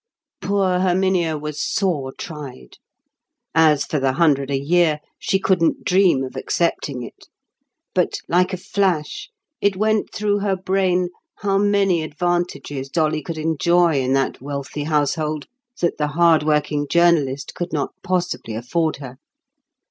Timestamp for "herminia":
0.79-1.37